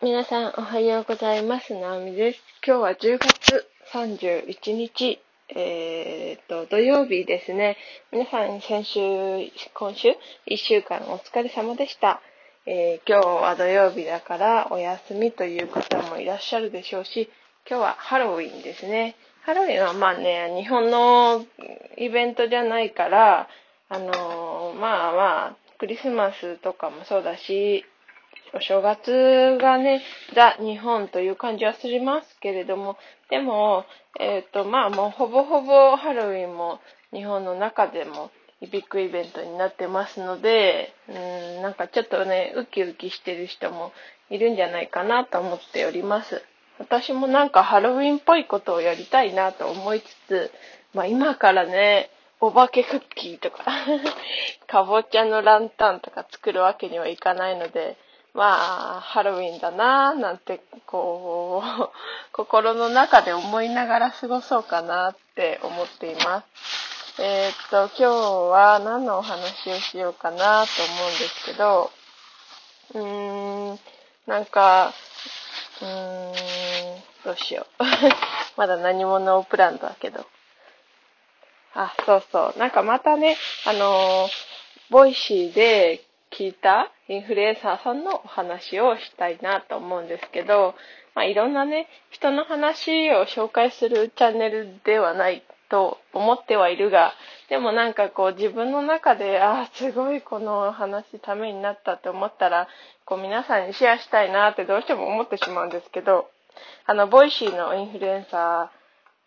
[0.00, 1.74] 皆さんおはようございます。
[1.74, 2.38] なおみです。
[2.64, 5.18] 今日は10月31日、
[5.48, 7.76] えー、と、土曜日ですね。
[8.12, 9.00] 皆さん先週、
[9.74, 10.10] 今週、
[10.46, 12.20] 1週間お疲れ様でした。
[12.64, 17.28] えー今日は土曜日だからお休みという方もいらっしゃるでしょうし、
[17.68, 19.16] 今日はハロウィンですね。
[19.42, 21.44] ハロウィンはまあね、日本の
[21.96, 23.48] イベントじゃないから、
[23.88, 27.84] あのーまあまあ、クリスマスとかもそうだし、
[28.54, 30.02] お正月がね、
[30.34, 32.96] ザ・日本という感じはしますけれども、
[33.30, 33.84] でも、
[34.18, 36.80] えっ、と、まあもうほぼほぼハロウィンも
[37.12, 43.92] 日本の中でもビッグイベントになってますので、うん、なんかちょっとね、ウキウキしてる人も
[44.30, 46.42] いるんじゃないかなと思っております。
[46.78, 50.50] 私もなんかハロウィンっぽいことをやりたいなと思いつつ、
[50.94, 53.64] まあ今からね、お化けクッキーとか、
[54.66, 57.96] かぼちゃのランタンとか作るわけにはいかないので、
[58.34, 61.90] まあ、ハロウィンだなぁなんて、こう、
[62.32, 66.44] 心の中で思いながら過ごそうかなって思っていま
[67.16, 67.22] す。
[67.22, 71.90] えーっと、今日は何のお話をしようかなと思うんですけど、
[72.94, 73.78] うーん、
[74.26, 74.92] なんか、
[75.80, 76.34] うーん、
[77.24, 77.84] どうしよう。
[78.56, 80.24] まだ何もノープランだけど。
[81.74, 82.58] あ、そうそう。
[82.58, 84.30] なんかまたね、あのー
[84.90, 90.74] Voicy で聞いたインフルエンサーさんのお話をしたいなと思うんですけど、
[91.14, 97.12] まあいろんなね、人の話を紹介するチャンネルではないと思ってはいるが、
[97.48, 102.68] でもなんかこう自分の中で、ああ、すごいこの話ためになったって思ったら、
[103.04, 106.30] こう皆さんにシェアしたいなってどうしても思ってしまうんですけど、
[106.86, 108.70] あの、 Voicy のインフルエンサ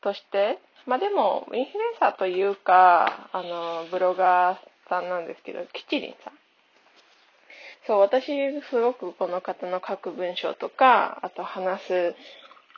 [0.00, 4.58] ーとして、まあでも、インフルエンサーというか、あの、ブロガー
[4.88, 6.43] さんなんですけど、キチリンさん。
[7.86, 12.14] そう、私、すごくこの方の書く文章とか、あと話す、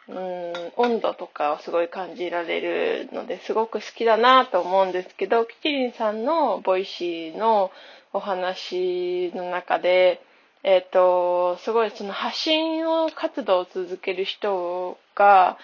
[0.08, 7.70] うん、温度とかをすごい感じられるので、すごく好きだなと思うんですけど、キチリンさんの Voicy の
[8.12, 10.20] お話の中で、
[10.64, 15.56] えっ、と、すごいその発信を活動を続ける人が、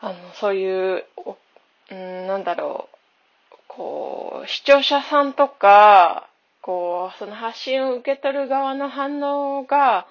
[0.00, 1.04] あの、そういう、
[1.90, 2.88] うん、なんだろ
[3.52, 6.29] う、こう、視聴者さんとか、
[6.70, 10.06] こう、その発信を受け取る側の反応が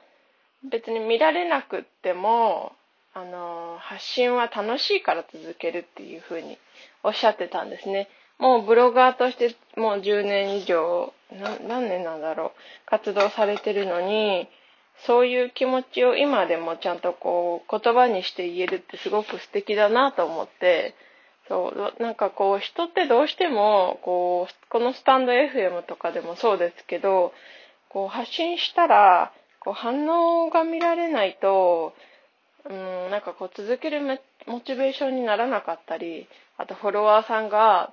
[0.69, 2.73] 別に見られなくっても、
[3.13, 6.57] あの、発信は楽しいから続けるっていうふうに
[7.01, 8.09] おっしゃってたんですね。
[8.39, 11.13] もうブロガーとしてもう10年以上、
[11.65, 12.51] 何年なんだろう、
[12.87, 14.49] 活動されてるのに、
[15.05, 20.93] そういう気持ちを今でもちゃんとこう言葉にして言えるってすごく素敵だなと思って、
[21.49, 27.33] そう、なんかこう人ってどうしても、こう、このスタンド FM とかでもそうですけど、
[27.89, 31.93] こう発信したら、こう反応が見られないと、
[32.69, 34.01] うん、なんかこう続ける
[34.45, 36.27] モチベーションにならなかったり、
[36.57, 37.91] あとフォロワーさんが、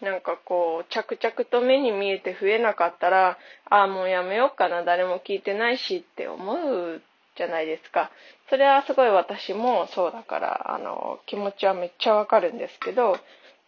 [0.00, 3.38] なんかこう、着々と目に見えて増えなかったら、
[3.70, 7.02] ああ、もうやめようかな、誰も聞いてないしって思う
[7.36, 8.10] じゃないですか。
[8.48, 13.16] それはすごい私もそうだから、あの、気持ちはめっちゃわかるんですけど、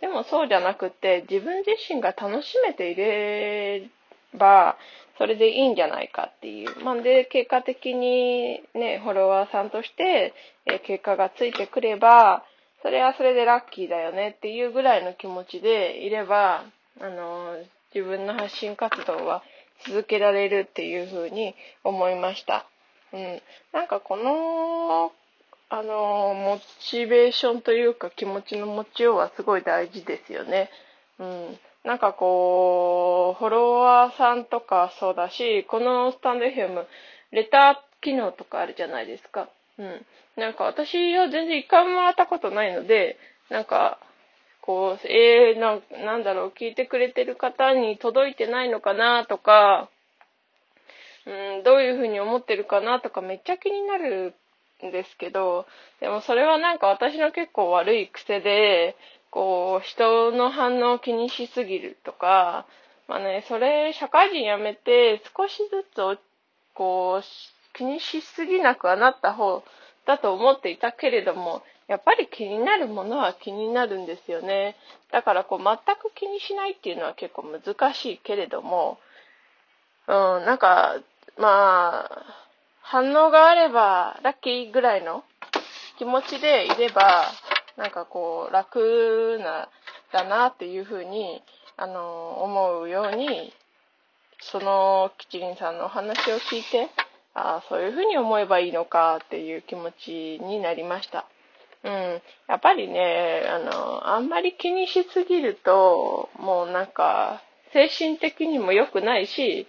[0.00, 3.88] でもそうじゃなくて、自分自身が楽しめていれ
[4.34, 4.76] ば、
[5.16, 6.84] それでいいんじゃないかっていう。
[6.84, 10.34] まあ、で、結果的にね、フォロワーさんとして、
[10.66, 12.44] え結果がついてくれば、
[12.82, 16.64] それはそれでラッキーだよねっていうぐらいの気持ちでいれば、
[17.00, 17.56] あの、
[17.94, 19.42] 自分の発信活動は
[19.86, 21.54] 続けられるっていうふうに
[21.84, 22.66] 思いました。
[23.14, 23.42] うん。
[23.72, 25.12] なんかこの、
[25.70, 30.68] あの、モチベーションというか気持ちの持ちようはすごい大事ですよね。
[31.18, 31.58] うん。
[31.84, 36.84] なんかこう、フォロワーさんとかそうだし、このスタンド FM、
[37.30, 39.48] レター機能とかあるじゃないですか。
[39.78, 40.06] うん。
[40.36, 43.16] なんか私は全然一回もらったことないので、
[43.48, 43.98] なんか、
[44.60, 49.90] こう、えー、ななんだろう、聞いてくれてる方に届いてないのかなとか、
[51.26, 54.34] うん、どういうふうに思ってるかなとかめっちゃ気になる
[54.86, 55.66] んですけど、
[56.00, 58.96] でもそれはなんか私の結構悪い癖で、
[59.30, 62.66] こう、人の反応を気にしすぎるとか、
[63.08, 66.20] まあね、それ、社会人辞めて少しずつ、
[66.74, 67.24] こう、
[67.76, 69.64] 気にしすぎなくはなった方
[70.06, 74.76] だと思っていたけれども、やっぱり気になるものは気になるんですよね。
[75.10, 78.98] だからこう、全く気にしないっていうのは結構難しいけれども、
[80.06, 80.96] うん、なんか、
[81.36, 82.22] まあ、
[82.82, 85.24] 反応があればラッキーぐらいの
[85.98, 87.24] 気持ちでいれば、
[87.76, 89.68] なんかこう、楽な、
[90.12, 91.42] だなっていうふうに、
[91.76, 93.52] あの、思うように、
[94.40, 96.88] その、キチリンさんのお話を聞いて、
[97.34, 101.26] あそういうふうに思えばいいのかっていう気持ちになりました。
[101.82, 102.22] うん。
[102.48, 107.42] やっぱりね、あの、あんまり気にしすぎると、もうなんか、
[107.72, 109.66] 精神的にも良くないし、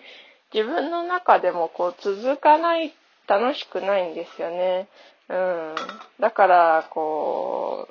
[0.56, 2.96] 自分の中でもこう続かない、
[3.28, 4.88] 楽しくないんですよね。
[5.28, 5.76] うん。
[6.22, 7.90] だから、こ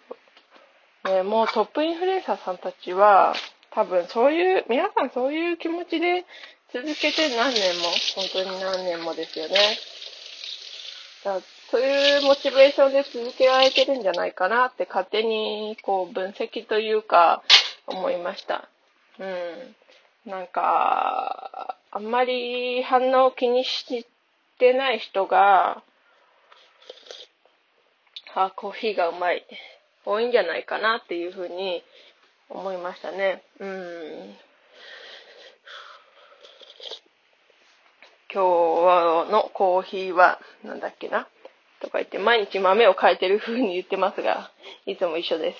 [1.04, 3.34] う、ね、もうトップインフルエンサーさんたちは、
[3.70, 6.24] 多分そういう、皆さんそういう気持ちで
[6.72, 9.54] 続けて何年も、本当に何年もですよね。
[11.22, 11.40] だ
[11.70, 17.42] そういうモチベーションで続けられてるんじゃないかなって勝手にこう分析というか
[17.86, 18.68] 思いました。
[19.18, 19.24] う
[20.28, 20.30] ん。
[20.30, 24.04] なんか、あんまり反応を気にし
[24.58, 25.84] てない人が、
[28.34, 29.46] あ、コーヒーがうまい。
[30.04, 31.84] 多いんじゃないかなっていうふうに
[32.50, 33.44] 思いましたね。
[33.60, 34.34] うん。
[38.32, 38.42] 今
[39.26, 41.28] 日のコーヒーは、なんだっけな？
[41.80, 44.50] とか言って、毎日豆を変えてる風に言ってますが、
[44.84, 45.58] いつも一緒です。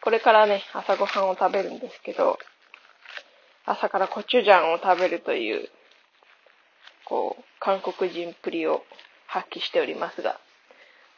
[0.00, 2.38] これからね、朝ごはんを食べるんですけど、
[3.66, 5.68] 朝からコチュジャンを食べるという、
[7.06, 8.82] こう、韓国人っぷりを
[9.26, 10.38] 発揮しておりますが。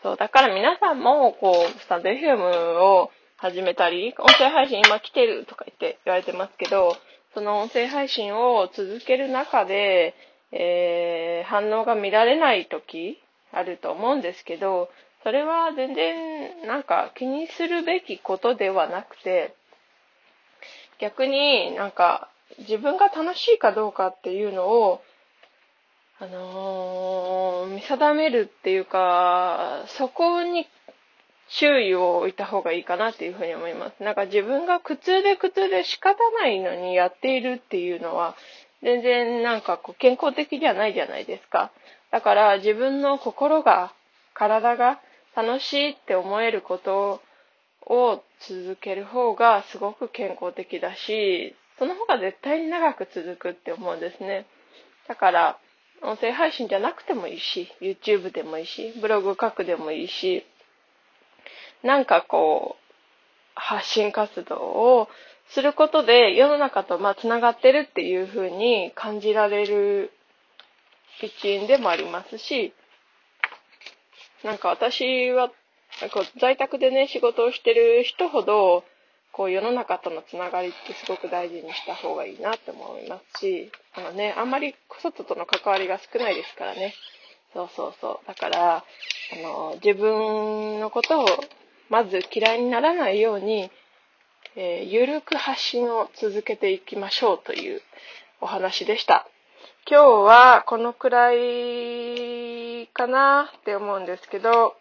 [0.03, 2.39] そう、だから皆さんも、こう、スタンド FM
[2.81, 6.97] を始めたり、音声配信今来てるとか言って言われてますけど、
[7.35, 10.15] その音声配信を続ける中で、
[10.53, 13.19] えー、反応が見られない時
[13.53, 14.89] あると思うんですけど、
[15.23, 19.55] それは全然なんか気にするべきことではなくて、
[20.99, 25.03] 逆になんか自分が楽しいかどうかっていうのを、
[26.19, 30.67] あのー、見定めるっていうか、そこに
[31.49, 34.03] 注意を置いた方がいいかなっていうふうに思います。
[34.03, 38.35] なんか自分が苦痛で苦痛で仕方ないのにやっているっていうのは、
[38.83, 41.71] 全然なんかこう健康的じゃないじゃないですか。
[42.11, 43.93] だから自分の心が、
[44.35, 45.01] 体が
[45.35, 47.23] 楽しいって思えること
[47.87, 54.47] を続ける方がすごく健康的だし、その方が絶対に長く続くって思うんですね。
[55.09, 55.59] だから、
[56.03, 60.47] 音声配信じゃなくてもいいし、YouTube でもいいし、ブログ書くでもいいし、
[61.83, 62.87] なんかこう、
[63.55, 65.09] 発信活動を
[65.49, 70.13] することで世の中とまあ繋がってるっていう風に感じられる
[71.23, 72.75] 一員でもありますし、
[74.45, 75.51] なんか私は、
[76.41, 78.85] 在宅でね、仕事をしてる人ほど、
[79.37, 86.95] こう世の中とのつながりってすごく大事にした方がいいなって思いますし、あのね、あんまり外との関わりが少ないですからね。
[87.53, 88.27] そうそうそう。
[88.27, 88.83] だから、あ
[89.43, 91.27] の、自分のことを
[91.91, 93.71] まず嫌いにならないように、
[94.57, 97.83] えー、ゆるく発信を続けていきましょうという
[98.41, 99.29] お話でした。
[99.87, 104.77] 今日はこのくらいかなって思うんですけど、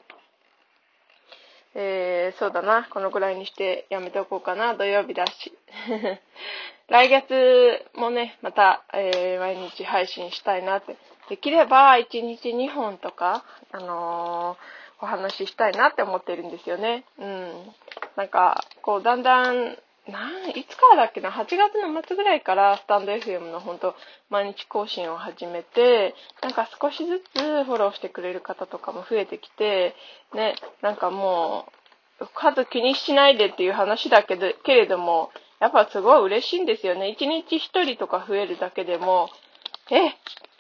[1.78, 2.88] えー、そうだな。
[2.90, 4.76] このぐらいにしてやめておこうかな。
[4.76, 5.54] 土曜日だし。
[6.88, 10.96] 来月もね、また、えー、毎日配信したいなって。
[11.30, 17.04] できれば、1日2本とか、あのー、お話ししたいなって思ってるんですよね。
[17.18, 17.74] うん。
[18.16, 19.78] なんか、こう、だんだん、
[20.08, 23.96] なん、いつからだっけな、8月の末ぐらいからスタンド FM の本当
[24.30, 26.14] 毎日更新を始めて、
[26.44, 29.96] なんか少しずつフォローしてくれる方とかも増えてきて、
[30.34, 31.66] ね、なんかも
[32.22, 37.16] う、数気にしないでっていう話だけど、けれども、やっぱすごい嬉しいんですよね。
[37.20, 39.30] 1日1人とか増えるだけでも、
[39.92, 40.16] え、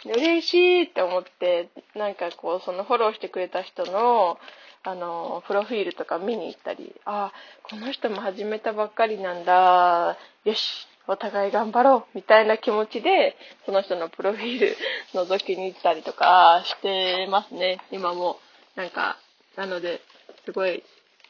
[0.06, 4.38] 嬉しいって思って、なんかこう、そのフォローしてくれた人の、
[4.84, 14.76] あの、プロフィールとか見に行ったり、ああ、この人も始めたばっかりなんだ、よし、お互い頑張ろう、みたいな気持ちで、その人のプロフィール
[15.14, 18.40] 覗きに行ったりとかしてますね、今も。
[18.76, 19.18] なんか、
[19.56, 20.02] なので、
[20.46, 20.84] すごい、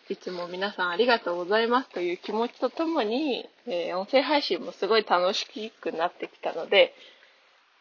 [0.09, 5.47] いつも皆さんありがとうございますという気持ちとともに、えー、音声配信もすごい楽し
[5.81, 6.93] くなってきたので、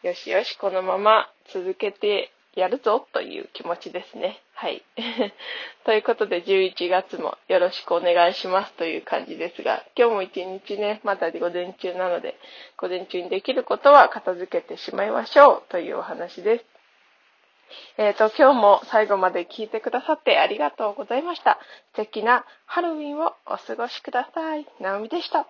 [0.03, 4.41] よしよし、このまま続けてやるぞという気持ちですね。
[4.53, 4.83] はい。
[5.83, 12.35] ということで11月もよろしくお願いしますという感じですが、今日も一日ね、まだ午前中なので、
[12.77, 16.65] 午前中にできることは片付けてしまいましょうというお話です。
[17.97, 21.59] えっ、ー、と、今日も最後まで聞いてくださってありがとうございました。
[21.93, 24.65] 素敵なハロウィンをお過ごしください。
[24.79, 25.47] ナオミでした。